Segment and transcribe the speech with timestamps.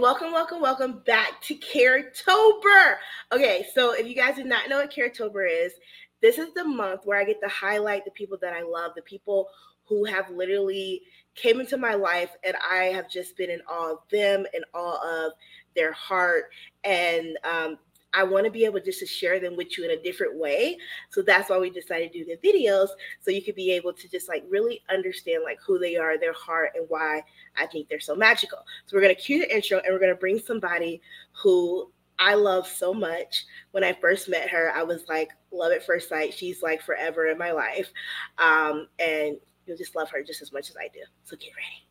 [0.00, 2.96] welcome, welcome, welcome back to Caretober.
[3.32, 5.72] Okay, so if you guys do not know what Caretober is,
[6.20, 9.02] this is the month where I get to highlight the people that I love, the
[9.02, 9.48] people
[9.86, 11.02] who have literally
[11.34, 15.02] came into my life and I have just been in awe of them and all
[15.04, 15.32] of
[15.74, 16.50] their heart
[16.84, 17.78] and um,
[18.14, 20.78] I want to be able just to share them with you in a different way.
[21.10, 22.88] So that's why we decided to do the videos
[23.20, 26.32] so you could be able to just like really understand like who they are, their
[26.32, 27.22] heart, and why
[27.56, 28.58] I think they're so magical.
[28.86, 32.92] So we're gonna cue the intro and we're gonna bring somebody who I love so
[32.92, 33.44] much.
[33.70, 36.34] When I first met her, I was like, love at first sight.
[36.34, 37.92] She's like forever in my life.
[38.38, 39.36] Um, and
[39.66, 41.00] you'll just love her just as much as I do.
[41.24, 41.87] So get ready.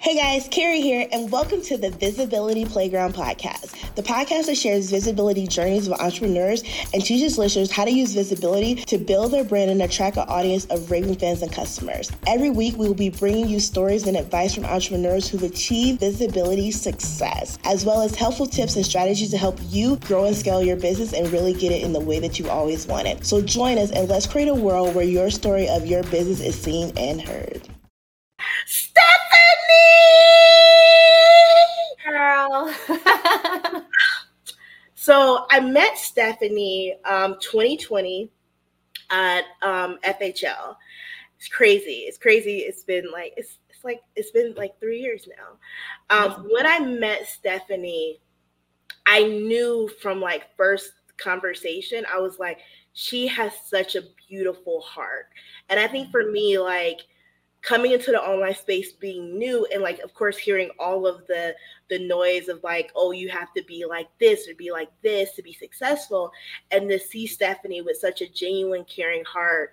[0.00, 4.88] Hey guys, Carrie here, and welcome to the Visibility Playground podcast, the podcast that shares
[4.88, 6.62] visibility journeys of entrepreneurs
[6.94, 10.66] and teaches listeners how to use visibility to build their brand and attract an audience
[10.66, 12.12] of raving fans and customers.
[12.28, 16.70] Every week, we will be bringing you stories and advice from entrepreneurs who've achieved visibility
[16.70, 20.76] success, as well as helpful tips and strategies to help you grow and scale your
[20.76, 23.26] business and really get it in the way that you always wanted.
[23.26, 26.56] So join us and let's create a world where your story of your business is
[26.56, 27.67] seen and heard.
[35.50, 38.30] I met Stephanie um 2020
[39.10, 40.76] at um FHL.
[41.38, 42.04] It's crazy.
[42.06, 42.58] It's crazy.
[42.58, 46.16] It's been like it's it's like it's been like three years now.
[46.16, 48.20] Um when I met Stephanie,
[49.06, 52.58] I knew from like first conversation, I was like,
[52.92, 55.26] she has such a beautiful heart.
[55.68, 57.00] And I think for me, like
[57.62, 61.54] coming into the online space being new and like of course hearing all of the
[61.90, 65.34] the noise of like oh you have to be like this or be like this
[65.34, 66.30] to be successful.
[66.70, 69.72] And to see stephanie with such a genuine caring heart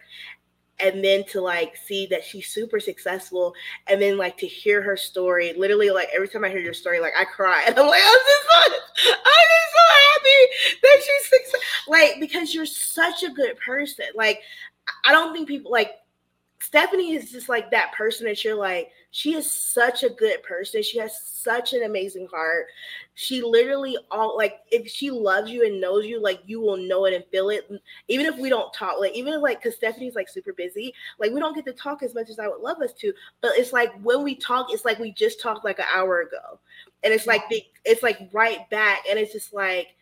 [0.80, 3.54] and then to like see that she's super successful
[3.88, 7.00] and then like to hear her story literally like every time i hear your story
[7.00, 7.64] like i cry.
[7.68, 12.54] And i'm like i'm just so, i'm just so happy that she's successful like because
[12.54, 14.06] you're such a good person.
[14.16, 14.42] Like
[15.06, 15.92] i don't think people like
[16.66, 20.82] Stephanie is just like that person that you're like, she is such a good person.
[20.82, 22.66] She has such an amazing heart.
[23.14, 27.06] She literally all like if she loves you and knows you, like you will know
[27.06, 27.70] it and feel it.
[28.08, 31.32] Even if we don't talk, like even if, like because Stephanie's like super busy, like
[31.32, 33.14] we don't get to talk as much as I would love us to.
[33.42, 36.60] But it's like when we talk, it's like we just talked like an hour ago.
[37.04, 39.04] And it's like the, it's like right back.
[39.08, 39.96] And it's just like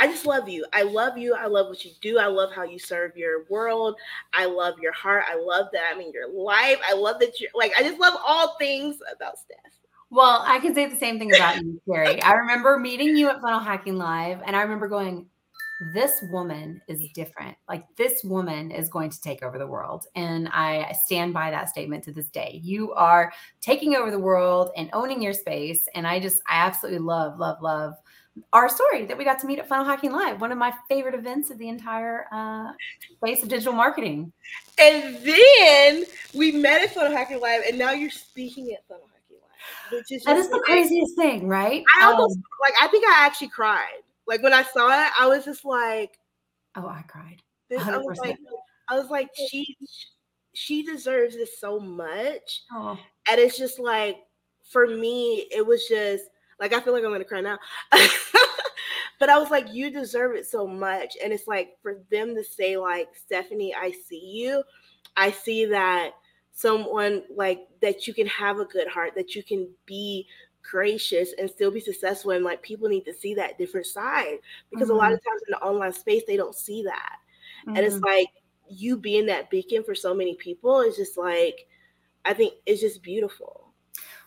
[0.00, 0.64] I just love you.
[0.72, 1.34] I love you.
[1.34, 2.18] I love what you do.
[2.18, 3.96] I love how you serve your world.
[4.32, 5.24] I love your heart.
[5.28, 6.78] I love that I'm in your life.
[6.88, 9.58] I love that you're like, I just love all things about Steph.
[10.08, 12.20] Well, I can say the same thing about you, Carrie.
[12.22, 15.26] I remember meeting you at Funnel Hacking Live, and I remember going,
[15.92, 17.56] this woman is different.
[17.68, 20.06] Like this woman is going to take over the world.
[20.14, 22.60] And I stand by that statement to this day.
[22.62, 25.88] You are taking over the world and owning your space.
[25.94, 27.94] And I just, I absolutely love, love, love
[28.52, 31.14] our story that we got to meet at Funnel Hacking Live, one of my favorite
[31.14, 32.72] events of the entire uh,
[33.16, 34.32] space of digital marketing.
[34.78, 36.04] And then
[36.34, 40.12] we met at Funnel Hacking Live, and now you're speaking at Funnel Hacking Live, which
[40.12, 41.82] is that is the craziest thing, right?
[41.98, 44.00] I almost um, like I think I actually cried.
[44.30, 46.16] Like when I saw it, I was just like,
[46.76, 48.38] "Oh, I cried." This, I was like,
[48.88, 49.76] I was like, she
[50.54, 52.96] she deserves this so much, oh.
[53.28, 54.18] and it's just like
[54.70, 56.22] for me, it was just
[56.60, 57.58] like I feel like I'm gonna cry now.
[59.18, 61.16] but I was like, you deserve it so much.
[61.22, 64.62] And it's like for them to say, like, Stephanie, I see you.
[65.16, 66.12] I see that
[66.52, 70.28] someone like that you can have a good heart, that you can be
[70.62, 72.32] gracious and still be successful.
[72.32, 74.38] And like people need to see that different side
[74.70, 74.96] because mm-hmm.
[74.96, 75.30] a lot of mm-hmm.
[75.30, 77.16] times in the online space, they don't see that.
[77.66, 77.76] Mm-hmm.
[77.76, 78.04] And it's mm-hmm.
[78.04, 78.28] like
[78.68, 81.66] you being that beacon for so many people is just like,
[82.24, 83.70] I think it's just beautiful.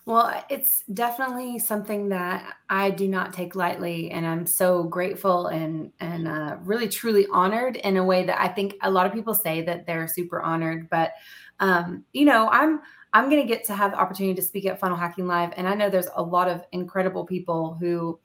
[0.05, 5.93] Well, it's definitely something that I do not take lightly, and I'm so grateful and
[6.01, 9.33] and uh, really truly honored in a way that I think a lot of people
[9.33, 11.13] say that they're super honored, but
[11.61, 12.81] um, you know, I'm
[13.13, 15.67] I'm going to get to have the opportunity to speak at Funnel Hacking Live, and
[15.67, 18.19] I know there's a lot of incredible people who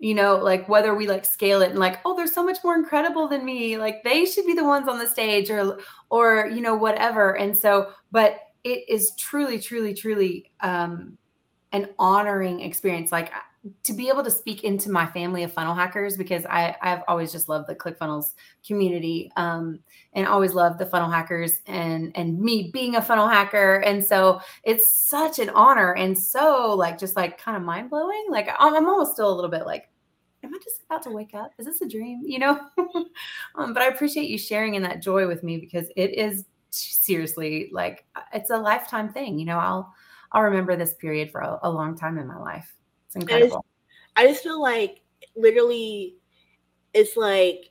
[0.00, 2.74] you know like whether we like scale it and like oh they're so much more
[2.74, 5.78] incredible than me like they should be the ones on the stage or
[6.10, 11.18] or you know whatever and so but it is truly, truly, truly um,
[11.72, 13.12] an honoring experience.
[13.12, 13.30] Like
[13.82, 17.32] to be able to speak into my family of funnel hackers because I, I've always
[17.32, 18.32] just loved the ClickFunnels
[18.66, 19.80] community um,
[20.12, 23.76] and always loved the funnel hackers and and me being a funnel hacker.
[23.76, 28.26] And so it's such an honor and so like just like kind of mind blowing.
[28.28, 29.90] Like I'm, I'm almost still a little bit like
[30.42, 31.52] am I just about to wake up?
[31.58, 32.22] Is this a dream?
[32.26, 32.60] You know?
[33.54, 36.44] um, but I appreciate you sharing in that joy with me because it is
[36.74, 39.92] seriously like it's a lifetime thing you know i'll
[40.32, 42.74] i'll remember this period for a, a long time in my life
[43.14, 43.64] it's incredible.
[44.16, 45.00] I just feel like
[45.36, 46.16] literally
[46.92, 47.70] it's like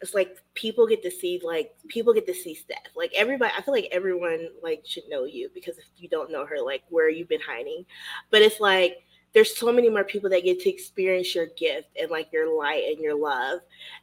[0.00, 2.78] it's like people get to see like people get to see Steph.
[2.96, 6.46] Like everybody, I feel like everyone like should know you because if you don't know
[6.46, 7.84] her, like where you've been hiding.
[8.30, 12.10] But it's like there's so many more people that get to experience your gift and
[12.10, 13.60] like your light and your love.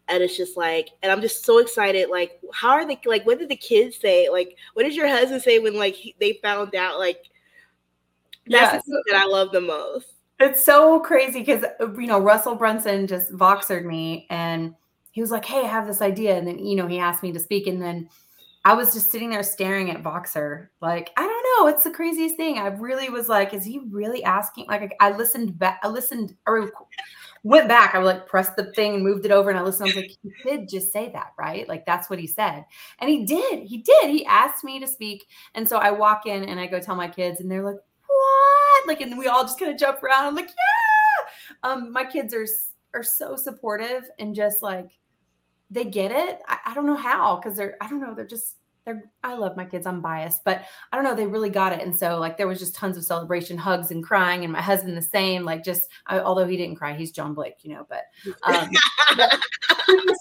[0.08, 2.10] And it's just like and i'm just so excited.
[2.10, 4.30] Like how are they like what did the kids say?
[4.30, 7.24] Like what did your husband say when like he, they found out like
[8.50, 12.08] that's yeah, the thing that i love the most it's so crazy because uh, you
[12.08, 14.74] know russell brunson just voxered me and
[15.12, 17.32] he was like hey i have this idea and then you know he asked me
[17.32, 18.10] to speak and then
[18.68, 20.68] I was just sitting there staring at Voxer.
[20.82, 21.68] Like, I don't know.
[21.74, 22.58] It's the craziest thing.
[22.58, 24.66] I really was like, is he really asking?
[24.68, 26.70] Like, I listened back, I listened or
[27.44, 27.96] went back.
[27.96, 29.86] I like pressed the thing and moved it over and I listened.
[29.86, 31.66] I was like, he did just say that, right?
[31.70, 32.66] Like, that's what he said.
[33.00, 33.64] And he did.
[33.64, 34.10] He did.
[34.10, 35.28] He asked me to speak.
[35.56, 38.57] And so I walk in and I go tell my kids, and they're like, what?
[38.86, 40.26] Like, and we all just kind of jump around.
[40.26, 41.28] I'm like, yeah.
[41.64, 42.46] Um, my kids are
[42.94, 44.90] are so supportive and just like
[45.70, 46.40] they get it.
[46.48, 49.58] I, I don't know how because they're I don't know they're just they're I love
[49.58, 49.86] my kids.
[49.86, 51.14] I'm biased, but I don't know.
[51.14, 54.02] They really got it, and so like there was just tons of celebration, hugs, and
[54.02, 55.44] crying, and my husband the same.
[55.44, 58.04] Like just I, although he didn't cry, he's John Blake, you know, but
[58.44, 58.70] um,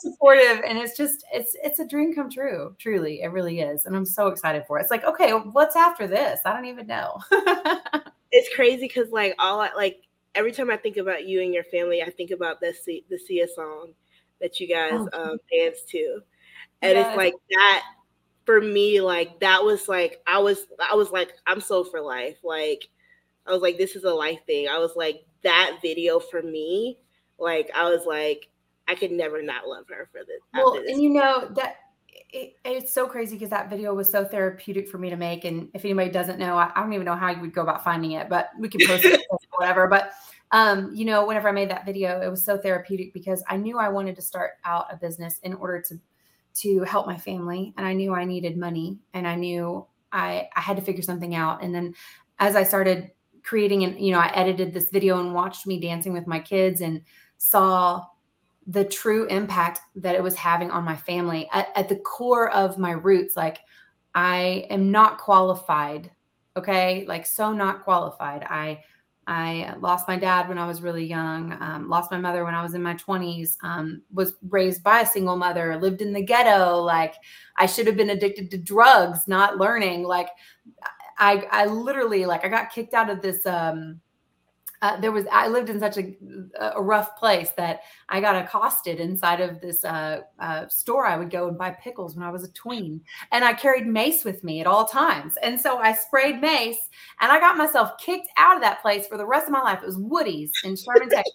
[0.01, 2.75] supportive, and it's just it's it's a dream come true.
[2.79, 4.83] Truly, it really is, and I'm so excited for it.
[4.83, 6.41] It's like okay, what's after this?
[6.45, 7.21] I don't even know.
[8.37, 10.03] it's crazy because like all I, like
[10.35, 13.19] every time I think about you and your family, I think about the C, the
[13.19, 13.93] Sia song
[14.41, 16.21] that you guys oh, um, dance to,
[16.83, 17.07] and yes.
[17.07, 17.83] it's like that
[18.45, 19.01] for me.
[19.01, 22.37] Like that was like I was I was like I'm so for life.
[22.45, 22.89] Like
[23.47, 24.69] I was like this is a life thing.
[24.69, 26.99] I was like that video for me.
[27.39, 28.51] Like I was like
[28.87, 30.43] I could never not love her for this.
[30.53, 31.77] Well, and you know that
[32.37, 35.45] it, it's so crazy because that video was so therapeutic for me to make.
[35.45, 37.83] And if anybody doesn't know, I, I, don't even know how you would go about
[37.83, 39.89] finding it, but we can post it or whatever.
[39.89, 40.13] But
[40.53, 43.79] um, you know, whenever I made that video, it was so therapeutic because I knew
[43.79, 45.99] I wanted to start out a business in order to
[46.57, 50.61] to help my family, and I knew I needed money, and I knew I I
[50.61, 51.65] had to figure something out.
[51.65, 51.95] And then
[52.39, 53.11] as I started
[53.43, 56.81] creating, and you know, I edited this video and watched me dancing with my kids
[56.81, 57.03] and
[57.39, 58.05] saw
[58.67, 62.79] the true impact that it was having on my family at, at the core of
[62.79, 63.37] my roots.
[63.37, 63.59] Like
[64.15, 66.11] I am not qualified,
[66.57, 68.43] okay, like so not qualified.
[68.43, 68.83] I
[69.29, 72.63] I lost my dad when I was really young, um, lost my mother when I
[72.63, 76.77] was in my 20s, um, was raised by a single mother, lived in the ghetto.
[76.77, 77.15] Like,
[77.57, 80.05] I should have been addicted to drugs, not learning.
[80.05, 80.29] Like,
[81.19, 84.01] I, I literally, like, I got kicked out of this um,
[84.83, 86.15] uh, there was I lived in such a,
[86.61, 91.07] a rough place that I got accosted inside of this uh, uh, store.
[91.07, 93.01] I would go and buy pickles when I was a tween,
[93.33, 95.35] and I carried mace with me at all times.
[95.43, 96.89] And so I sprayed mace,
[97.21, 99.81] and I got myself kicked out of that place for the rest of my life.
[99.83, 101.35] It was Woody's in Sherman, Texas.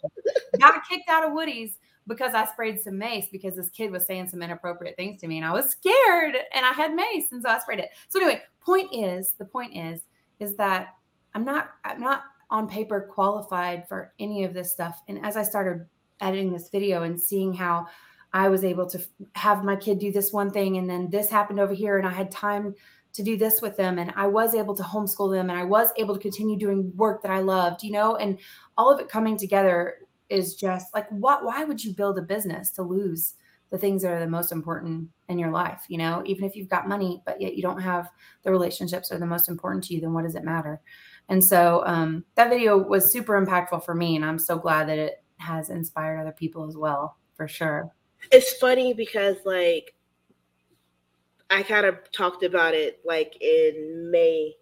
[0.60, 1.78] got kicked out of Woody's
[2.08, 5.38] because I sprayed some mace because this kid was saying some inappropriate things to me,
[5.38, 7.90] and I was scared, and I had mace, and so I sprayed it.
[8.10, 10.02] So anyway, point is the point is
[10.40, 10.96] is that
[11.34, 15.02] I'm not I'm not on paper qualified for any of this stuff.
[15.08, 15.88] And as I started
[16.20, 17.88] editing this video and seeing how
[18.34, 19.02] I was able to
[19.36, 22.12] have my kid do this one thing and then this happened over here and I
[22.12, 22.76] had time
[23.14, 25.90] to do this with them and I was able to homeschool them and I was
[25.98, 28.38] able to continue doing work that I loved, you know, and
[28.78, 29.96] all of it coming together
[30.30, 33.34] is just like what why would you build a business to lose
[33.70, 36.70] the things that are the most important in your life, you know, even if you've
[36.70, 38.10] got money but yet you don't have
[38.44, 40.80] the relationships that are the most important to you, then what does it matter?
[41.32, 44.18] And so um, that video was super impactful for me.
[44.18, 47.90] And I'm so glad that it has inspired other people as well, for sure.
[48.34, 49.96] It's funny because, like,
[51.50, 54.56] I kind of talked about it like in May,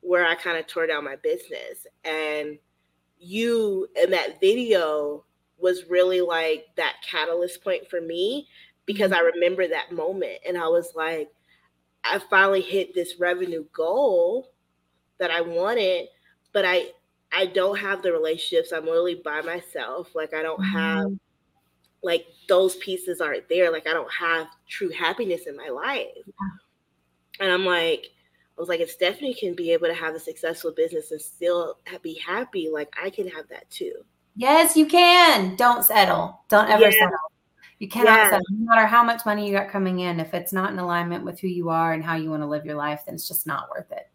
[0.00, 1.86] where I kind of tore down my business.
[2.04, 2.58] And
[3.18, 5.24] you in that video
[5.58, 8.48] was really like that catalyst point for me
[8.84, 9.24] because mm-hmm.
[9.24, 11.30] I remember that moment and I was like,
[12.04, 14.50] I finally hit this revenue goal
[15.18, 16.08] that I wanted,
[16.56, 16.86] but I
[17.30, 18.72] I don't have the relationships.
[18.72, 20.08] I'm literally by myself.
[20.14, 21.14] Like I don't have mm-hmm.
[22.02, 23.70] like those pieces aren't there.
[23.70, 26.06] Like I don't have true happiness in my life.
[27.38, 28.06] And I'm like,
[28.56, 31.76] I was like, if Stephanie can be able to have a successful business and still
[32.00, 33.92] be happy, like I can have that too.
[34.34, 35.56] Yes, you can.
[35.56, 36.40] Don't settle.
[36.48, 36.90] Don't ever yeah.
[36.90, 37.18] settle.
[37.80, 38.30] You cannot yeah.
[38.30, 38.46] settle.
[38.48, 41.38] No matter how much money you got coming in, if it's not in alignment with
[41.38, 43.68] who you are and how you want to live your life, then it's just not
[43.68, 44.08] worth it.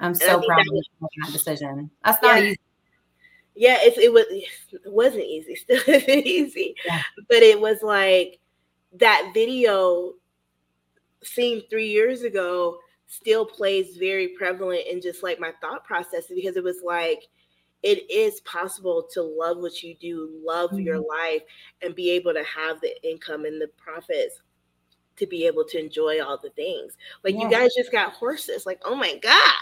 [0.00, 1.90] I'm so proud of you making that decision.
[2.04, 2.48] That's not yeah.
[2.50, 2.60] easy.
[3.54, 6.74] Yeah, it, it was it wasn't easy, still isn't easy.
[6.86, 7.02] Yeah.
[7.28, 8.38] But it was like
[8.94, 10.12] that video
[11.22, 12.78] seen three years ago
[13.08, 17.26] still plays very prevalent in just like my thought process because it was like
[17.82, 20.80] it is possible to love what you do, love mm-hmm.
[20.80, 21.42] your life,
[21.82, 24.40] and be able to have the income and the profits
[25.18, 26.96] to be able to enjoy all the things.
[27.24, 27.42] Like yeah.
[27.42, 28.66] you guys just got horses.
[28.66, 29.54] Like, oh my God.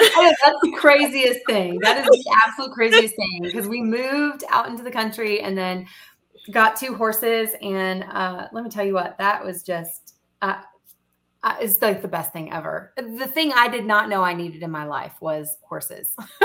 [0.00, 1.78] oh, that's the craziest thing.
[1.80, 5.86] That is the absolute craziest thing because we moved out into the country and then
[6.50, 7.50] got two horses.
[7.62, 10.60] And uh, let me tell you what, that was just, uh,
[11.42, 12.92] uh, it's like the best thing ever.
[12.96, 16.14] The thing I did not know I needed in my life was horses.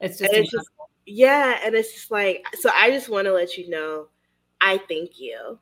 [0.00, 0.68] it's just, it's just,
[1.06, 1.60] yeah.
[1.64, 4.08] And it's just like, so I just want to let you know,
[4.60, 5.58] I thank you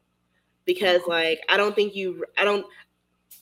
[0.72, 2.64] because like, I don't think you, I don't,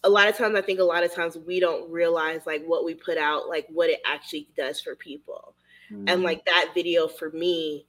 [0.03, 2.87] a lot of times I think a lot of times we don't realize like what
[2.87, 5.55] we put out, like what it actually does for people.
[5.93, 6.09] Mm-hmm.
[6.09, 7.85] And like that video for me,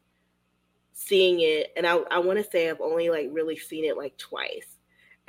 [0.92, 4.18] seeing it, and I, I want to say I've only like really seen it like
[4.18, 4.68] twice.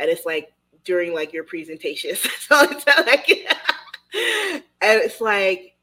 [0.01, 0.53] And it's like
[0.85, 2.21] during like your presentations.
[2.41, 3.29] so it's like
[4.81, 5.77] and it's like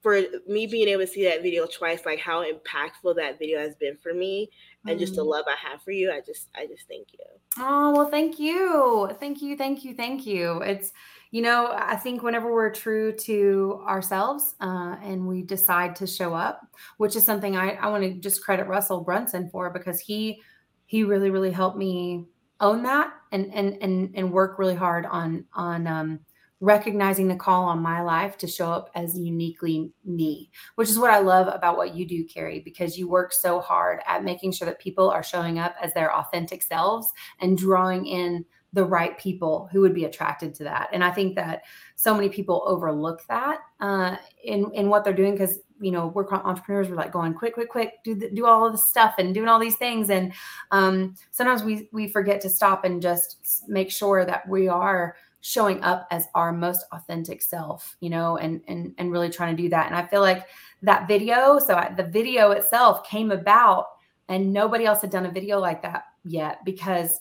[0.00, 3.74] for me being able to see that video twice, like how impactful that video has
[3.76, 4.48] been for me
[4.86, 5.00] and mm.
[5.00, 5.28] just the mm.
[5.28, 7.24] love I have for you, I just I just thank you.
[7.58, 9.10] Oh, well, thank you.
[9.18, 10.62] Thank you, thank you, thank you.
[10.62, 10.92] It's
[11.30, 16.32] you know, I think whenever we're true to ourselves uh, and we decide to show
[16.32, 16.62] up,
[16.96, 20.40] which is something I, I want to just credit Russell Brunson for because he
[20.86, 22.24] he really really helped me
[22.60, 26.20] own that and and and and work really hard on on um,
[26.60, 31.10] recognizing the call on my life to show up as uniquely me, which is what
[31.10, 34.66] I love about what you do, Carrie, because you work so hard at making sure
[34.66, 39.68] that people are showing up as their authentic selves and drawing in the right people
[39.72, 40.88] who would be attracted to that.
[40.92, 41.62] And I think that
[41.96, 46.28] so many people overlook that uh, in in what they're doing because you know we're
[46.28, 49.32] entrepreneurs we're like going quick quick quick do the, do all of this stuff and
[49.32, 50.32] doing all these things and
[50.70, 55.82] um, sometimes we we forget to stop and just make sure that we are showing
[55.82, 59.68] up as our most authentic self you know and and and really trying to do
[59.68, 59.86] that.
[59.86, 60.46] And i feel like
[60.82, 63.86] that video so I, the video itself came about
[64.28, 67.20] and nobody else had done a video like that yet because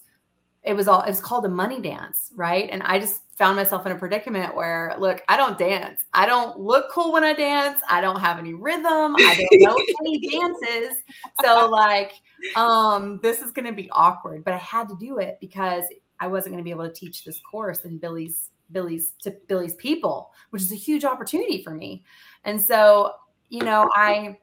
[0.63, 2.69] it was all it was called a money dance right?
[2.71, 6.01] And i just found myself in a predicament where look i don't dance.
[6.13, 7.79] I don't look cool when i dance.
[7.88, 9.15] I don't have any rhythm.
[9.15, 10.97] I don't know any dances.
[11.43, 12.13] So like
[12.55, 15.83] um this is going to be awkward but i had to do it because
[16.19, 19.75] i wasn't going to be able to teach this course in billy's billy's to billy's
[19.75, 22.03] people which is a huge opportunity for me
[22.43, 23.13] and so
[23.50, 24.38] you know i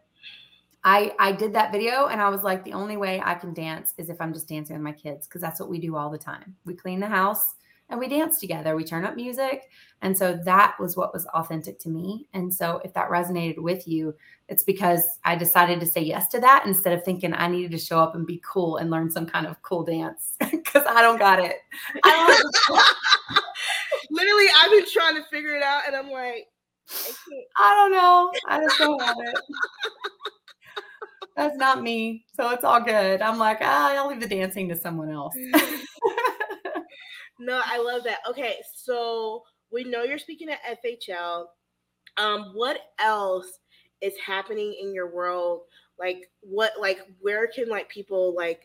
[0.84, 3.94] I I did that video and I was like, the only way I can dance
[3.96, 6.18] is if I'm just dancing with my kids because that's what we do all the
[6.18, 6.54] time.
[6.66, 7.54] We clean the house
[7.94, 8.74] and we dance together.
[8.74, 9.70] We turn up music,
[10.02, 12.26] and so that was what was authentic to me.
[12.34, 14.14] And so if that resonated with you,
[14.48, 17.78] it's because I decided to say yes to that instead of thinking I needed to
[17.78, 21.18] show up and be cool and learn some kind of cool dance because I don't
[21.18, 21.58] got it.
[22.02, 22.82] I don't
[24.10, 26.48] Literally, I've been trying to figure it out, and I'm like,
[26.90, 27.12] I,
[27.58, 28.32] I don't know.
[28.48, 29.34] I just don't have it.
[31.36, 32.24] That's not me.
[32.34, 33.22] So it's all good.
[33.22, 35.36] I'm like, ah, I'll leave the dancing to someone else.
[37.44, 38.18] no, I love that.
[38.28, 41.46] Okay, so we know you're speaking at FHL.
[42.16, 43.58] Um, what else
[44.00, 45.62] is happening in your world?
[45.98, 48.62] Like what like where can like people like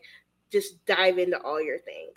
[0.50, 2.14] just dive into all your things?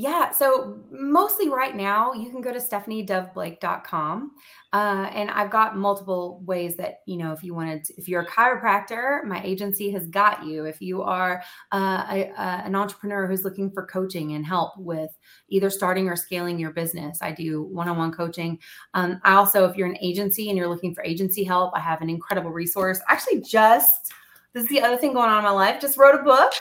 [0.00, 0.30] Yeah.
[0.30, 4.30] So mostly right now, you can go to stephaniedoveblake.com.
[4.72, 8.20] Uh, and I've got multiple ways that, you know, if you wanted, to, if you're
[8.20, 10.66] a chiropractor, my agency has got you.
[10.66, 15.10] If you are uh, a, a, an entrepreneur who's looking for coaching and help with
[15.48, 18.60] either starting or scaling your business, I do one on one coaching.
[18.94, 22.02] Um, I also, if you're an agency and you're looking for agency help, I have
[22.02, 23.00] an incredible resource.
[23.08, 24.12] Actually, just
[24.54, 26.52] this is the other thing going on in my life, just wrote a book.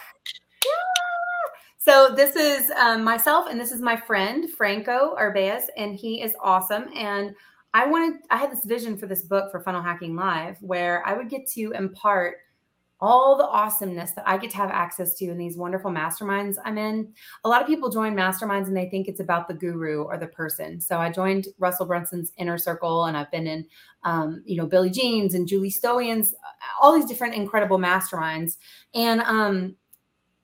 [1.88, 6.36] So this is um, myself, and this is my friend Franco Arbeas, and he is
[6.44, 6.90] awesome.
[6.94, 7.34] And
[7.74, 11.14] I wanted, I had this vision for this book for Funnel Hacking Live, where I
[11.14, 12.40] would get to impart
[13.00, 16.78] all the awesomeness that I get to have access to in these wonderful masterminds I'm
[16.78, 17.14] in.
[17.46, 20.28] A lot of people join masterminds and they think it's about the guru or the
[20.28, 20.82] person.
[20.82, 23.66] So I joined Russell Brunson's inner circle and I've been in,
[24.04, 26.36] um, you know, Billy Gene's and Julie Stoian's,
[26.82, 28.58] all these different incredible masterminds.
[28.94, 29.76] And um,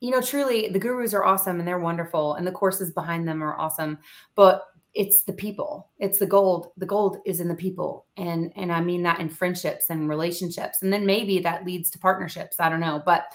[0.03, 3.41] you know, truly the gurus are awesome and they're wonderful and the courses behind them
[3.41, 3.97] are awesome,
[4.35, 5.91] but it's the people.
[5.97, 6.73] It's the gold.
[6.75, 8.05] The gold is in the people.
[8.17, 10.79] And and I mean that in friendships and relationships.
[10.81, 12.59] And then maybe that leads to partnerships.
[12.59, 13.01] I don't know.
[13.05, 13.27] But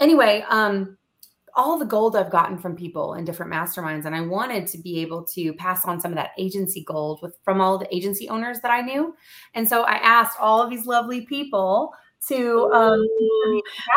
[0.00, 0.98] anyway, um
[1.54, 4.98] all the gold I've gotten from people in different masterminds, and I wanted to be
[5.02, 8.58] able to pass on some of that agency gold with from all the agency owners
[8.62, 9.14] that I knew.
[9.54, 11.92] And so I asked all of these lovely people
[12.28, 13.06] to um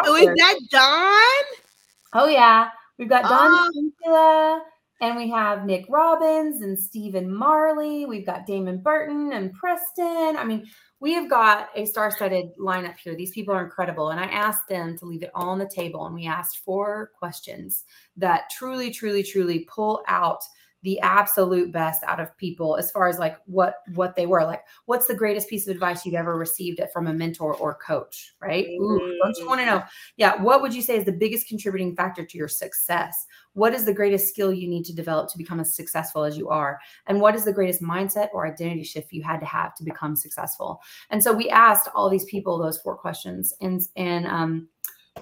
[0.05, 1.68] Oh, is that Don?
[2.13, 3.71] Oh yeah, we've got Don
[4.07, 4.61] oh.
[5.01, 8.05] and we have Nick Robbins and Stephen Marley.
[8.05, 10.35] We've got Damon Burton and Preston.
[10.35, 10.65] I mean,
[10.99, 13.15] we have got a star-studded lineup here.
[13.15, 16.05] These people are incredible, and I asked them to leave it all on the table,
[16.07, 17.85] and we asked four questions
[18.17, 20.41] that truly, truly, truly pull out
[20.83, 24.63] the absolute best out of people as far as like what what they were like
[24.86, 28.67] what's the greatest piece of advice you've ever received from a mentor or coach right?
[28.69, 29.83] Ooh, don't you want to know?
[30.17, 33.25] Yeah what would you say is the biggest contributing factor to your success?
[33.53, 36.50] What is the greatest skill you need to develop to become as successful as you
[36.50, 36.79] are?
[37.07, 40.15] And what is the greatest mindset or identity shift you had to have to become
[40.15, 40.81] successful?
[41.09, 44.67] And so we asked all these people those four questions and and um,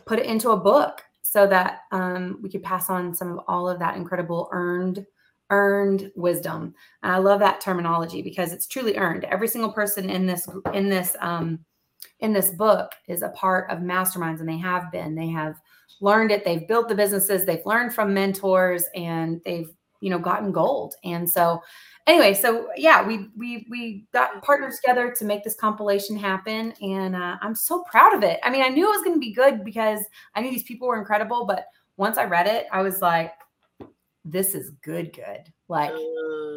[0.05, 3.69] put it into a book so that um, we could pass on some of all
[3.69, 5.05] of that incredible earned
[5.49, 6.73] earned wisdom.
[7.03, 9.23] And I love that terminology because it's truly earned.
[9.25, 11.59] Every single person in this in this um,
[12.19, 15.15] in this book is a part of masterminds, and they have been.
[15.15, 15.55] They have
[16.01, 16.43] learned it.
[16.43, 17.45] They've built the businesses.
[17.45, 19.69] They've learned from mentors, and they've
[20.01, 20.95] you know gotten gold.
[21.03, 21.61] And so,
[22.05, 27.15] anyway, so yeah, we we we got partners together to make this compilation happen, and
[27.15, 28.39] uh, I'm so proud of it.
[28.43, 30.01] I mean, I knew it was going to be good because
[30.35, 31.65] I knew these people were incredible, but
[31.97, 33.31] once I read it, I was like,
[34.29, 35.93] this is good, good, like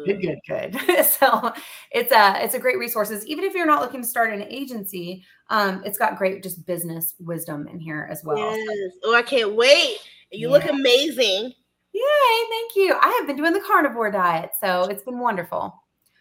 [0.05, 0.75] good, good, good.
[1.05, 1.53] so
[1.91, 3.25] it's a it's a great resources.
[3.25, 7.15] Even if you're not looking to start an agency, um, it's got great just business
[7.19, 8.37] wisdom in here as well.
[8.37, 8.93] Yes.
[9.03, 9.97] Oh, I can't wait.
[10.31, 10.53] You yeah.
[10.53, 11.53] look amazing.
[11.93, 12.95] Yay, thank you.
[12.99, 15.75] I have been doing the carnivore diet, so it's been wonderful.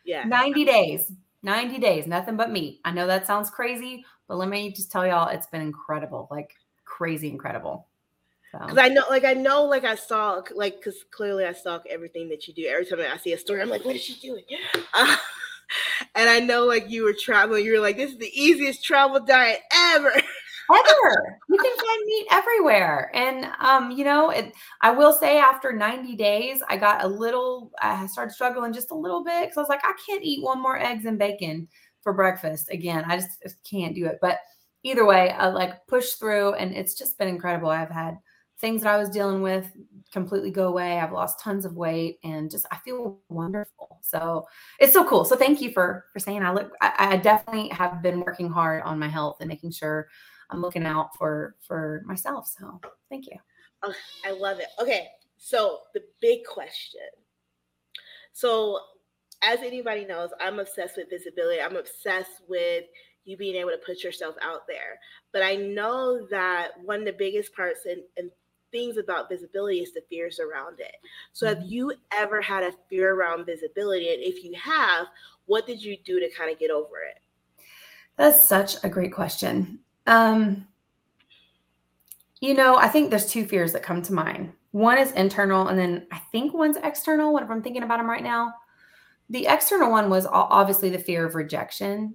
[0.05, 0.25] Yeah.
[0.25, 1.13] 90 days.
[1.43, 2.81] 90 days, nothing but meat.
[2.85, 6.29] I know that sounds crazy, but let me just tell y'all it's been incredible.
[6.31, 6.53] Like
[6.85, 7.87] crazy incredible.
[8.53, 12.29] Because I know, like, I know, like, I saw, like, because clearly I stalk everything
[12.31, 12.67] that you do.
[12.67, 14.43] Every time I see a story, I'm like, what is she doing?
[14.93, 15.17] Uh,
[16.15, 17.65] and I know, like, you were traveling.
[17.65, 20.13] You were like, this is the easiest travel diet ever.
[20.71, 21.39] ever.
[21.49, 23.11] You can find meat everywhere.
[23.15, 27.73] And um, you know, it I will say after 90 days, I got a little
[27.81, 30.63] I started struggling just a little bit because I was like, I can't eat one
[30.63, 31.69] more eggs and bacon
[32.03, 33.05] for breakfast again.
[33.07, 34.19] I just, just can't do it.
[34.21, 34.39] But
[34.83, 37.69] either way, I like push through and it's just been incredible.
[37.69, 38.19] I've had
[38.61, 39.71] things that I was dealing with
[40.13, 40.99] completely go away.
[40.99, 43.99] I've lost tons of weight and just I feel wonderful.
[44.03, 44.47] So
[44.79, 45.25] it's so cool.
[45.25, 48.83] So thank you for for saying I look I, I definitely have been working hard
[48.83, 50.09] on my health and making sure
[50.51, 52.49] I'm looking out for for myself.
[52.59, 53.37] So thank you.
[53.83, 53.95] Oh,
[54.25, 54.69] I love it.
[54.81, 55.07] Okay.
[55.37, 57.01] So the big question.
[58.33, 58.81] So
[59.43, 61.61] as anybody knows, I'm obsessed with visibility.
[61.61, 62.85] I'm obsessed with
[63.25, 64.99] you being able to put yourself out there.
[65.33, 68.31] But I know that one of the biggest parts in, in
[68.71, 70.97] things about visibility is the fears around it.
[71.33, 71.61] So, mm-hmm.
[71.61, 74.13] have you ever had a fear around visibility?
[74.13, 75.07] And if you have,
[75.47, 77.21] what did you do to kind of get over it?
[78.17, 79.81] That's such a great question.
[80.07, 80.67] Um,
[82.41, 84.53] you know, I think there's two fears that come to mind.
[84.73, 87.33] One is internal, and then I think one's external.
[87.33, 88.55] whatever I'm thinking about them right now,
[89.29, 92.15] the external one was obviously the fear of rejection.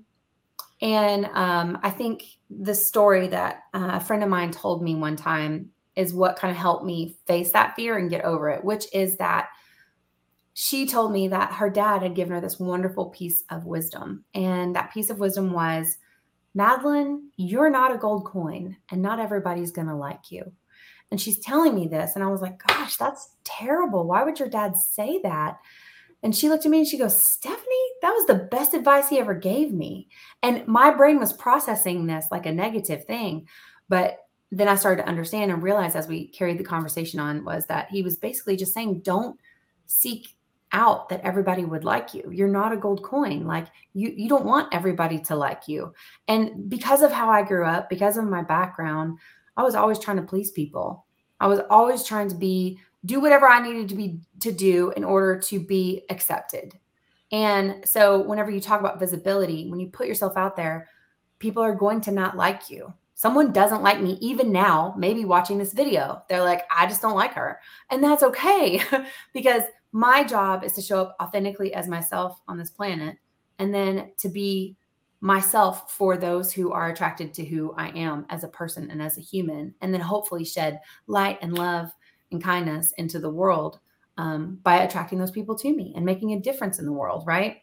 [0.81, 5.15] And um, I think the story that uh, a friend of mine told me one
[5.15, 8.85] time is what kind of helped me face that fear and get over it, which
[8.93, 9.49] is that
[10.53, 14.23] she told me that her dad had given her this wonderful piece of wisdom.
[14.33, 15.97] And that piece of wisdom was
[16.53, 20.53] Madeline, you're not a gold coin, and not everybody's going to like you.
[21.11, 22.15] And she's telling me this.
[22.15, 24.07] And I was like, gosh, that's terrible.
[24.07, 25.59] Why would your dad say that?
[26.23, 29.19] And she looked at me and she goes, Stephanie, that was the best advice he
[29.19, 30.07] ever gave me.
[30.41, 33.47] And my brain was processing this like a negative thing.
[33.89, 37.65] But then I started to understand and realize as we carried the conversation on was
[37.65, 39.39] that he was basically just saying, don't
[39.85, 40.35] seek
[40.71, 42.29] out that everybody would like you.
[42.31, 43.45] You're not a gold coin.
[43.45, 45.93] Like you you don't want everybody to like you.
[46.27, 49.17] And because of how I grew up, because of my background,
[49.57, 51.05] I was always trying to please people.
[51.39, 55.03] I was always trying to be do whatever I needed to be to do in
[55.03, 56.73] order to be accepted.
[57.31, 60.89] And so whenever you talk about visibility, when you put yourself out there,
[61.39, 65.57] people are going to not like you someone doesn't like me even now maybe watching
[65.57, 66.21] this video.
[66.29, 67.59] They're like i just don't like her.
[67.89, 68.81] And that's okay
[69.33, 73.17] because my job is to show up authentically as myself on this planet
[73.59, 74.75] and then to be
[75.21, 79.17] myself for those who are attracted to who i am as a person and as
[79.17, 81.89] a human and then hopefully shed light and love
[82.31, 83.79] and kindness into the world
[84.17, 87.57] um, by attracting those people to me and making a difference in the world right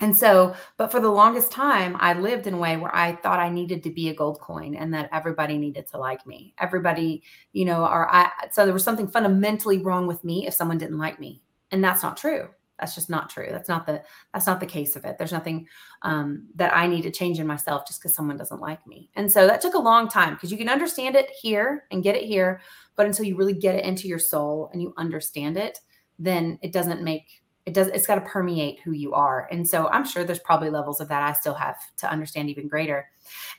[0.00, 3.38] and so, but for the longest time, I lived in a way where I thought
[3.38, 6.54] I needed to be a gold coin and that everybody needed to like me.
[6.58, 10.78] Everybody, you know, or I, so there was something fundamentally wrong with me if someone
[10.78, 11.40] didn't like me.
[11.70, 12.48] And that's not true.
[12.80, 13.46] That's just not true.
[13.50, 14.02] That's not the,
[14.34, 15.18] that's not the case of it.
[15.18, 15.68] There's nothing
[16.02, 19.08] um, that I need to change in myself just because someone doesn't like me.
[19.14, 22.16] And so that took a long time because you can understand it here and get
[22.16, 22.60] it here.
[22.96, 25.78] But until you really get it into your soul and you understand it,
[26.18, 29.48] then it doesn't make it does it's got to permeate who you are.
[29.50, 32.68] And so i'm sure there's probably levels of that i still have to understand even
[32.68, 33.08] greater.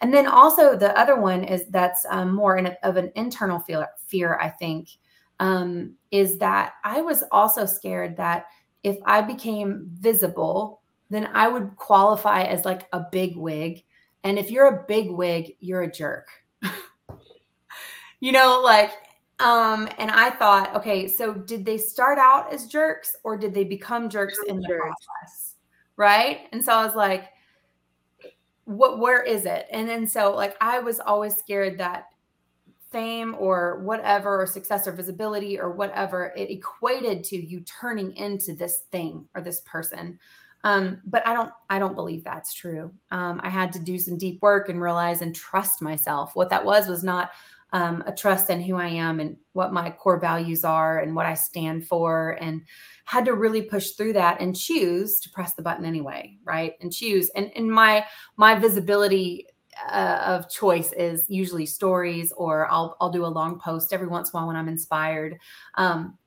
[0.01, 3.87] And then also the other one is that's um, more a, of an internal fear,
[4.05, 4.89] fear i think
[5.39, 8.45] um, is that i was also scared that
[8.83, 13.83] if i became visible then i would qualify as like a big wig.
[14.25, 16.27] And if you're a big wig you're a jerk.
[18.19, 18.91] You know like
[19.39, 23.63] um, and I thought, okay, so did they start out as jerks or did they
[23.63, 25.55] become jerks in the process?
[25.97, 26.41] Right.
[26.51, 27.29] And so I was like,
[28.65, 29.67] what where is it?
[29.71, 32.05] And then so like I was always scared that
[32.93, 38.53] fame or whatever or success or visibility or whatever it equated to you turning into
[38.53, 40.17] this thing or this person
[40.63, 44.15] um, but i don't i don't believe that's true um, i had to do some
[44.15, 47.31] deep work and realize and trust myself what that was was not
[47.73, 51.25] um, a trust in who I am and what my core values are and what
[51.25, 52.61] I stand for, and
[53.05, 56.75] had to really push through that and choose to press the button anyway, right?
[56.81, 57.29] And choose.
[57.35, 58.05] And and my
[58.37, 59.47] my visibility
[59.91, 64.29] uh, of choice is usually stories, or I'll I'll do a long post every once
[64.29, 65.39] in a while when I'm inspired.
[65.75, 66.17] Um,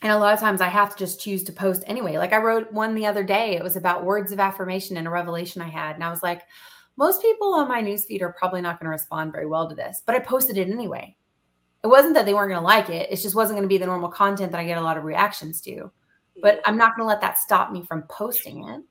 [0.00, 2.18] and a lot of times I have to just choose to post anyway.
[2.18, 3.56] Like I wrote one the other day.
[3.56, 6.42] It was about words of affirmation and a revelation I had, and I was like
[6.96, 10.02] most people on my newsfeed are probably not going to respond very well to this,
[10.06, 11.16] but I posted it anyway.
[11.82, 13.10] It wasn't that they weren't going to like it.
[13.10, 15.04] It just wasn't going to be the normal content that I get a lot of
[15.04, 15.90] reactions to.
[16.40, 18.82] But I'm not going to let that stop me from posting it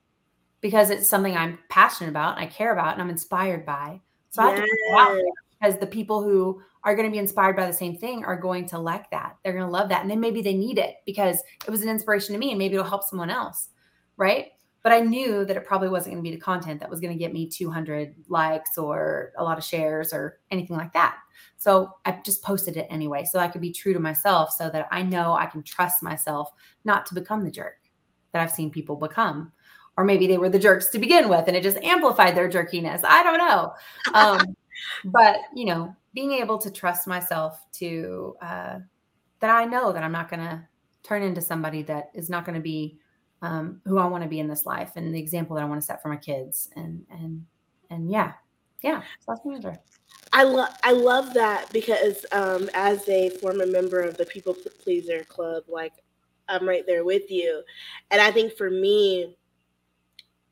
[0.61, 3.99] because it's something I'm passionate about and I care about and I'm inspired by.
[4.29, 4.51] So yes.
[4.51, 5.23] I have to put it out there
[5.59, 8.67] because the people who are going to be inspired by the same thing are going
[8.67, 9.37] to like that.
[9.43, 10.01] They're going to love that.
[10.01, 12.75] And then maybe they need it because it was an inspiration to me and maybe
[12.75, 13.69] it'll help someone else.
[14.15, 14.51] Right
[14.83, 17.13] but I knew that it probably wasn't going to be the content that was going
[17.13, 21.17] to get me 200 likes or a lot of shares or anything like that.
[21.57, 24.87] So I just posted it anyway, so I could be true to myself, so that
[24.91, 26.51] I know I can trust myself
[26.83, 27.77] not to become the jerk
[28.33, 29.53] that I've seen people become,
[29.95, 33.01] or maybe they were the jerks to begin with, and it just amplified their jerkiness.
[33.05, 33.73] I don't know,
[34.13, 34.57] um,
[35.05, 38.79] but you know, being able to trust myself to uh,
[39.39, 40.67] that I know that I'm not going to
[41.03, 42.99] turn into somebody that is not going to be
[43.43, 45.81] um, who I want to be in this life and the example that I want
[45.81, 46.69] to set for my kids.
[46.75, 47.45] And and
[47.89, 48.31] and yeah,
[48.81, 49.01] yeah.
[49.19, 49.77] So that's my
[50.31, 55.25] I love I love that because um, as a former member of the People Pleaser
[55.25, 55.93] Club, like
[56.47, 57.61] I'm right there with you,
[58.09, 59.35] and I think for me,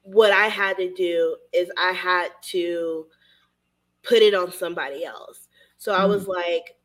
[0.04, 3.08] what I had to do is I had to
[4.04, 5.48] put it on somebody else.
[5.78, 6.36] So I was mm.
[6.36, 6.76] like,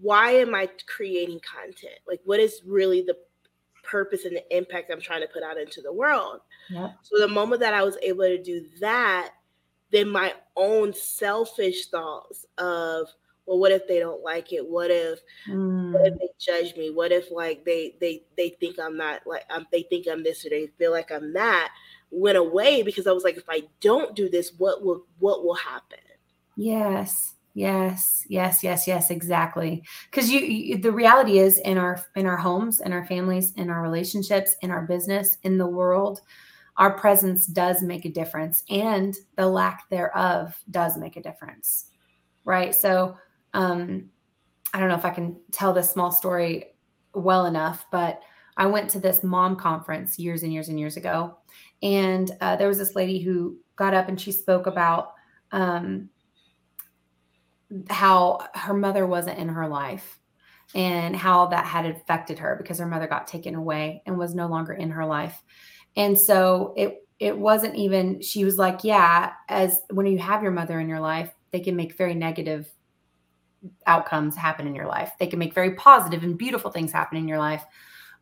[0.00, 1.98] why am I creating content?
[2.08, 3.16] Like, what is really the
[3.84, 6.40] purpose and the impact I'm trying to put out into the world.
[6.68, 6.90] Yeah.
[7.02, 9.30] So the moment that I was able to do that,
[9.90, 13.08] then my own selfish thoughts of,
[13.46, 14.66] well, what if they don't like it?
[14.66, 15.92] What if, mm.
[15.92, 16.18] what if mm.
[16.18, 16.90] they judge me?
[16.90, 20.46] What if like they they they think I'm not like um, they think I'm this
[20.46, 21.70] or they feel like I'm that
[22.14, 25.54] went away because I was like, if I don't do this, what will what will
[25.54, 25.98] happen?
[26.56, 27.34] Yes.
[27.56, 29.84] Yes, yes, yes, yes, exactly.
[30.10, 33.70] Because you, you, the reality is in our in our homes, in our families, in
[33.70, 36.20] our relationships, in our business, in the world,
[36.78, 41.86] our presence does make a difference, and the lack thereof does make a difference,
[42.44, 42.74] right?
[42.74, 43.16] So,
[43.54, 44.10] um,
[44.74, 46.74] I don't know if I can tell this small story
[47.14, 48.20] well enough, but
[48.56, 51.38] I went to this mom conference years and years and years ago,
[51.82, 55.12] and uh, there was this lady who got up and she spoke about.
[55.52, 56.10] Um,
[57.90, 60.20] how her mother wasn't in her life
[60.74, 64.46] and how that had affected her because her mother got taken away and was no
[64.46, 65.42] longer in her life.
[65.96, 70.52] And so it it wasn't even she was like, yeah, as when you have your
[70.52, 72.68] mother in your life, they can make very negative
[73.86, 75.12] outcomes happen in your life.
[75.18, 77.64] They can make very positive and beautiful things happen in your life.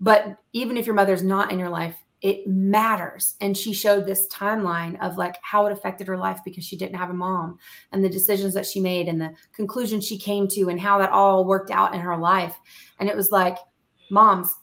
[0.00, 3.34] But even if your mother's not in your life, it matters.
[3.40, 6.96] And she showed this timeline of like how it affected her life because she didn't
[6.96, 7.58] have a mom
[7.90, 11.10] and the decisions that she made and the conclusions she came to and how that
[11.10, 12.56] all worked out in her life.
[13.00, 13.58] And it was like,
[14.10, 14.54] moms,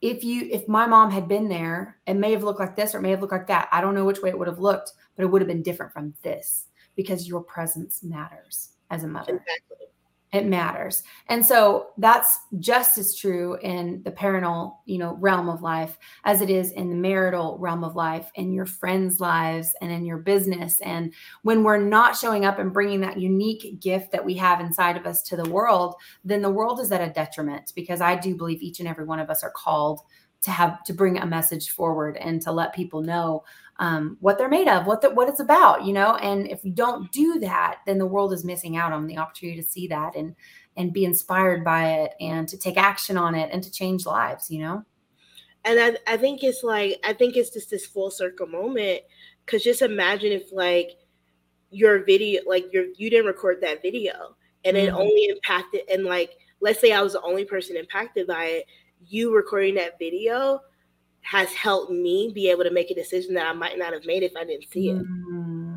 [0.00, 2.98] if you if my mom had been there, it may have looked like this or
[2.98, 3.68] it may have looked like that.
[3.72, 5.92] I don't know which way it would have looked, but it would have been different
[5.92, 9.36] from this because your presence matters as a mother.
[9.36, 9.88] Exactly
[10.32, 11.02] it matters.
[11.28, 16.40] And so that's just as true in the parental you know realm of life as
[16.40, 20.18] it is in the marital realm of life in your friends lives and in your
[20.18, 20.80] business.
[20.80, 24.96] And when we're not showing up and bringing that unique gift that we have inside
[24.96, 28.34] of us to the world then the world is at a detriment because i do
[28.34, 30.00] believe each and every one of us are called
[30.42, 33.44] to have to bring a message forward and to let people know
[33.80, 36.16] um, what they're made of, what the, what it's about, you know.
[36.16, 39.60] And if we don't do that, then the world is missing out on the opportunity
[39.60, 40.34] to see that and
[40.76, 44.48] and be inspired by it and to take action on it and to change lives,
[44.48, 44.84] you know.
[45.64, 49.02] and I, I think it's like I think it's just this full circle moment
[49.44, 50.92] because just imagine if like
[51.70, 54.88] your video like your you didn't record that video and mm-hmm.
[54.88, 58.64] it only impacted and like let's say I was the only person impacted by it
[59.06, 60.60] you recording that video
[61.20, 64.22] has helped me be able to make a decision that I might not have made
[64.22, 64.96] if I didn't see it.
[64.96, 65.68] Mm-hmm.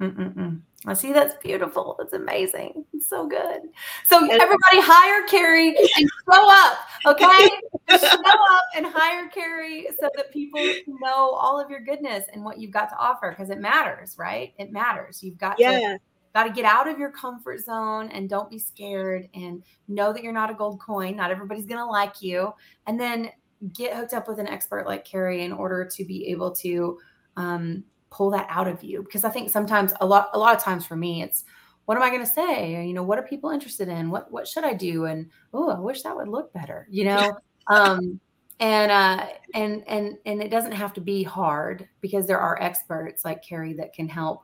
[0.00, 1.96] Mm-mm, I see that's beautiful.
[1.98, 2.84] That's amazing.
[2.92, 3.62] It's so good.
[4.04, 7.48] So everybody hire Carrie and show up, okay?
[7.98, 12.58] show up and hire Carrie so that people know all of your goodness and what
[12.58, 14.52] you've got to offer because it matters, right?
[14.58, 15.22] It matters.
[15.22, 15.78] You've got yeah.
[15.78, 15.98] to
[16.34, 20.22] got to get out of your comfort zone and don't be scared and know that
[20.22, 21.16] you're not a gold coin.
[21.16, 22.52] Not everybody's going to like you.
[22.86, 23.30] And then
[23.72, 26.98] get hooked up with an expert like Carrie in order to be able to
[27.36, 29.02] um, pull that out of you.
[29.02, 31.44] Because I think sometimes a lot, a lot of times for me, it's
[31.86, 32.86] what am I going to say?
[32.86, 34.10] You know, what are people interested in?
[34.10, 35.06] What, what should I do?
[35.06, 37.38] And, oh, I wish that would look better, you know?
[37.68, 38.20] um,
[38.60, 43.24] and, uh, and, and, and it doesn't have to be hard because there are experts
[43.24, 44.42] like Carrie that can help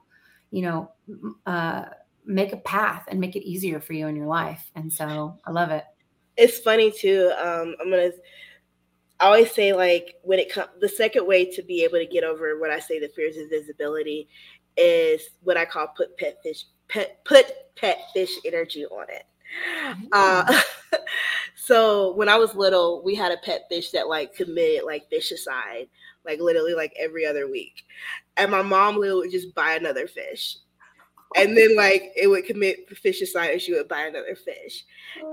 [0.54, 0.92] you know,
[1.46, 1.86] uh,
[2.24, 4.70] make a path and make it easier for you in your life.
[4.76, 5.82] And so I love it.
[6.36, 7.32] It's funny too.
[7.36, 8.12] Um, I'm gonna.
[9.18, 12.22] I always say like when it comes, the second way to be able to get
[12.22, 14.28] over what I say the fears of visibility
[14.76, 19.24] is what I call put pet fish pet put pet fish energy on it.
[20.12, 20.60] Uh,
[21.56, 25.88] so when I was little, we had a pet fish that like committed like fish-icide,
[26.24, 27.84] like literally like every other week.
[28.36, 30.56] And my mom would just buy another fish.
[31.36, 34.84] And then like it would commit fish-icide and she would buy another fish.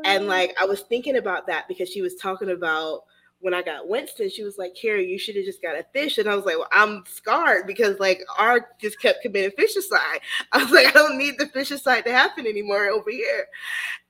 [0.03, 3.03] And like I was thinking about that because she was talking about
[3.41, 6.19] when I got Winston, she was like, Carrie, you should have just got a fish.
[6.19, 10.19] And I was like, well, I'm scarred because like our just kept committing fish-icide.
[10.51, 13.47] I was like, I don't need the fish-icide to happen anymore over here.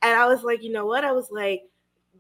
[0.02, 1.06] And I was like, you know what?
[1.06, 1.64] I was like,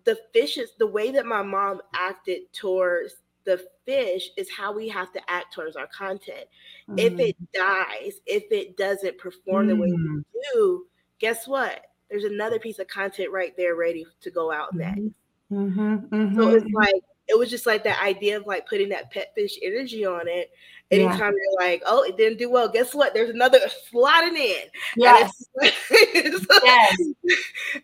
[0.05, 5.11] the fishes, the way that my mom acted towards the fish is how we have
[5.13, 6.45] to act towards our content.
[6.89, 6.99] Mm.
[6.99, 9.69] If it dies, if it doesn't perform mm.
[9.69, 10.23] the way we mm.
[10.53, 10.85] do,
[11.19, 11.85] guess what?
[12.09, 14.99] There's another piece of content right there ready to go out next.
[14.99, 15.11] Mm-hmm.
[15.51, 16.35] Mm-hmm, mm-hmm.
[16.35, 19.57] So it's like it was just like that idea of like putting that pet fish
[19.61, 20.51] energy on it.
[20.91, 21.27] Anytime yeah.
[21.29, 23.13] you're like, oh, it didn't do well, guess what?
[23.13, 23.59] There's another
[23.93, 24.65] slotting in.
[24.97, 25.47] Yes.
[25.61, 26.97] And it's, yes.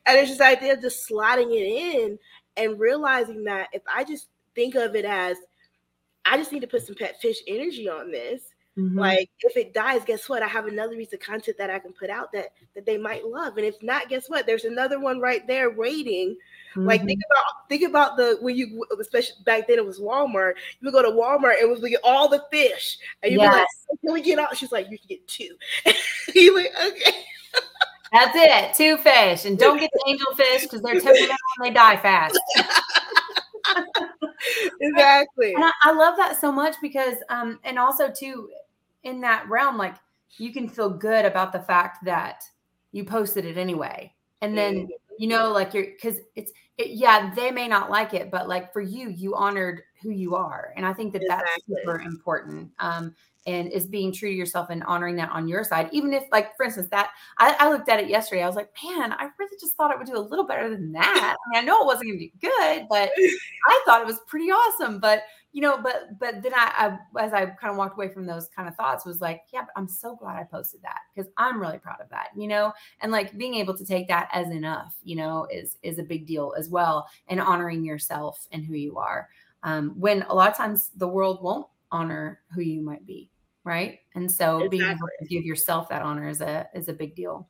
[0.06, 2.20] and it's just idea of just slotting it in
[2.58, 5.38] and realizing that if I just think of it as
[6.26, 8.42] I just need to put some pet fish energy on this
[8.78, 9.00] Mm-hmm.
[9.00, 10.44] Like if it dies, guess what?
[10.44, 13.26] I have another piece of content that I can put out that that they might
[13.26, 13.58] love.
[13.58, 14.46] And if not, guess what?
[14.46, 16.38] There's another one right there waiting.
[16.76, 16.86] Mm-hmm.
[16.86, 17.32] Like think mm-hmm.
[17.32, 20.54] about think about the when you especially back then it was Walmart.
[20.80, 23.52] You would go to Walmart and was we get all the fish, and you yes.
[23.90, 25.56] like, "Can we get out?" She's like, "You can get two.
[26.36, 27.24] you like, "Okay."
[28.14, 31.72] That's it, two fish, and don't get the angel fish because they're temperamental and they
[31.72, 32.40] die fast.
[34.82, 35.54] exactly.
[35.54, 38.50] And I, I, love that so much because, um, and also too,
[39.04, 39.96] in that realm, like
[40.38, 42.44] you can feel good about the fact that
[42.92, 44.14] you posted it anyway.
[44.42, 44.92] And then, mm-hmm.
[45.18, 48.72] you know, like you're, cause it's, it, yeah, they may not like it, but like
[48.72, 50.74] for you, you honored who you are.
[50.76, 51.48] And I think that exactly.
[51.58, 52.72] that's super important.
[52.80, 53.16] Um,
[53.48, 55.90] and is being true to yourself and honoring that on your side.
[55.94, 58.70] Even if, like, for instance, that I, I, looked at it yesterday, I was like,
[58.84, 61.36] man, I really just thought it would do a little better than that.
[61.38, 63.10] I mean, I know it wasn't going to be good, but
[63.68, 65.00] I thought it was pretty awesome.
[65.00, 68.26] But you know, but but then I, I as I kind of walked away from
[68.26, 71.32] those kind of thoughts was like, yeah, but I'm so glad I posted that because
[71.38, 74.52] I'm really proud of that, you know, and like being able to take that as
[74.52, 78.76] enough, you know, is is a big deal as well, and honoring yourself and who
[78.76, 79.30] you are.
[79.64, 83.32] Um, when a lot of times the world won't honor who you might be
[83.68, 84.00] right?
[84.16, 84.78] And so exactly.
[84.80, 87.50] being able to give yourself that honor is a is a big deal.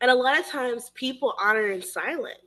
[0.00, 2.38] And a lot of times people honor in silence.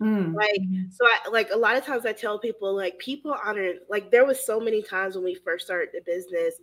[0.00, 0.34] Mm.
[0.34, 4.10] Like so I like a lot of times I tell people like people honor like
[4.10, 6.54] there was so many times when we first started the business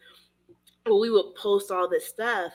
[0.85, 2.53] where we would post all this stuff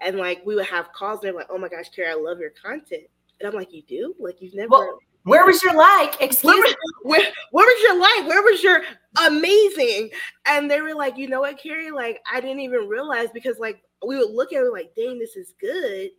[0.00, 2.38] and like we would have calls and they're like, oh my gosh, Carrie, I love
[2.38, 3.04] your content.
[3.40, 4.14] And I'm like, you do?
[4.18, 6.20] Like you've never well, where was your like?
[6.20, 8.28] Excuse where, where, where, was your like?
[8.28, 8.82] Where was your
[9.26, 10.10] amazing?
[10.46, 11.90] And they were like, you know what, Carrie?
[11.90, 15.36] Like, I didn't even realize because like we would look at it like, dang, this
[15.36, 16.10] is good.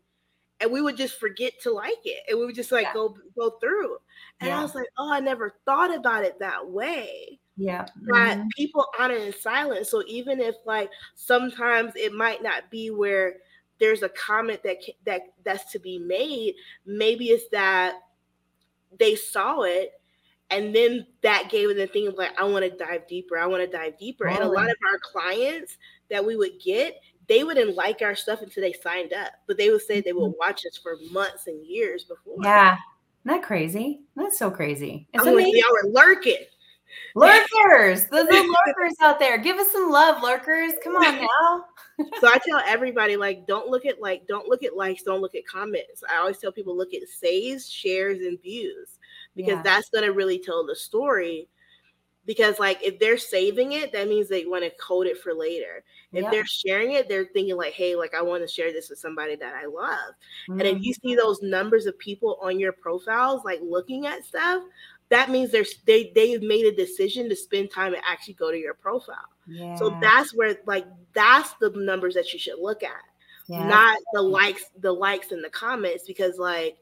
[0.59, 2.23] And we would just forget to like it.
[2.29, 2.93] And we would just like yeah.
[2.93, 3.97] go go through.
[4.39, 4.59] And yeah.
[4.59, 7.39] I was like, oh, I never thought about it that way.
[7.57, 7.85] Yeah.
[8.07, 8.47] But mm-hmm.
[8.55, 9.89] people honor in silence.
[9.89, 13.35] So even if like sometimes it might not be where
[13.79, 17.95] there's a comment that that that's to be made, maybe it's that
[18.99, 19.91] they saw it
[20.49, 23.45] and then that gave them the thing of like i want to dive deeper i
[23.45, 24.33] want to dive deeper oh.
[24.33, 25.77] and a lot of our clients
[26.09, 29.69] that we would get they wouldn't like our stuff until they signed up but they
[29.69, 30.39] would say they would mm-hmm.
[30.39, 32.75] watch us for months and years before yeah
[33.25, 35.53] isn't that crazy that's so crazy it's amazing.
[35.53, 36.45] Like, y'all were lurking
[37.15, 39.37] Lurkers, there's the lurkers out there.
[39.37, 40.73] Give us some love, lurkers.
[40.83, 41.65] Come on now.
[42.19, 45.35] so I tell everybody like don't look at like don't look at likes, don't look
[45.35, 46.03] at comments.
[46.09, 48.97] I always tell people look at saves, shares, and views
[49.35, 49.61] because yeah.
[49.63, 51.47] that's gonna really tell the story.
[52.25, 55.83] Because like if they're saving it, that means they want to code it for later.
[56.13, 58.99] If they're sharing it, they're thinking like, hey, like I want to share this with
[58.99, 60.13] somebody that I love.
[60.47, 60.59] Mm-hmm.
[60.59, 61.17] And if you see mm-hmm.
[61.17, 64.63] those numbers of people on your profiles like looking at stuff,
[65.09, 68.57] that means there's they they've made a decision to spend time and actually go to
[68.57, 69.17] your profile.
[69.47, 69.75] Yeah.
[69.75, 73.01] So that's where like that's the numbers that you should look at.
[73.47, 73.67] Yeah.
[73.67, 76.77] Not the likes, the likes and the comments, because like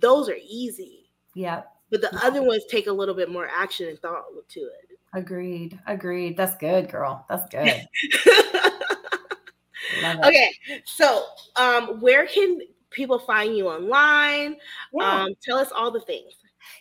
[0.00, 1.10] those are easy.
[1.34, 1.62] Yeah.
[1.90, 4.98] But the other ones take a little bit more action and thought to it.
[5.14, 5.78] Agreed.
[5.86, 6.36] Agreed.
[6.36, 7.24] That's good, girl.
[7.28, 7.86] That's good.
[10.24, 10.50] okay.
[10.84, 14.56] So um where can people find you online?
[14.92, 15.22] Yeah.
[15.22, 16.32] Um, tell us all the things.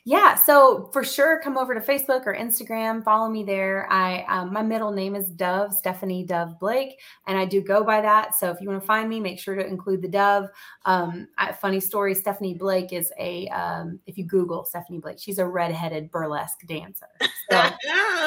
[0.03, 3.03] Yeah, so for sure, come over to Facebook or Instagram.
[3.03, 3.91] Follow me there.
[3.91, 8.01] I um, my middle name is Dove Stephanie Dove Blake, and I do go by
[8.01, 8.35] that.
[8.35, 10.49] So if you want to find me, make sure to include the Dove.
[10.85, 15.39] Um, I, funny story: Stephanie Blake is a um, if you Google Stephanie Blake, she's
[15.39, 17.07] a redheaded burlesque dancer.
[17.49, 17.69] So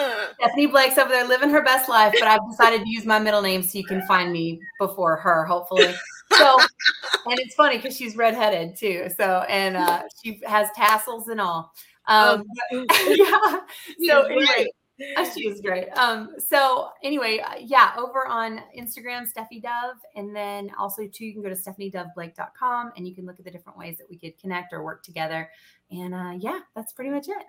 [0.40, 3.42] Stephanie Blake's over there living her best life, but I've decided to use my middle
[3.42, 5.94] name so you can find me before her, hopefully
[6.32, 6.58] so
[7.26, 9.08] and it's funny because she's redheaded too.
[9.16, 11.72] So and uh, she has tassels and all.
[12.06, 12.86] Um, oh,
[13.98, 14.06] yeah.
[14.08, 14.68] So anyway,
[15.16, 15.88] uh, she is great.
[15.90, 21.32] Um, so anyway, uh, yeah, over on Instagram, Steffi Dove, and then also too, you
[21.32, 24.38] can go to stephaniedoveblake.com and you can look at the different ways that we could
[24.40, 25.48] connect or work together.
[25.90, 27.44] And uh, yeah, that's pretty much it.